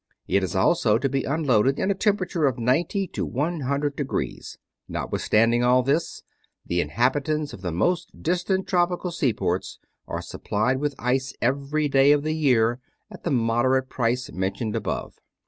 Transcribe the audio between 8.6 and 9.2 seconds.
tropical